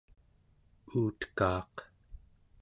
[0.97, 1.75] uuteka'aq